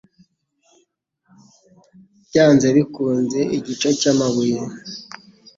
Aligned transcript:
byanze 2.27 2.67
bikunze) 2.75 3.39
Igice 3.57 3.89
cy'amabuye 3.99 4.59